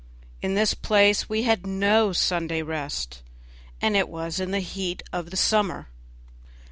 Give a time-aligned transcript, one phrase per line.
[0.41, 3.21] In this place we had no Sunday rest,
[3.79, 5.89] and it was in the heat of summer.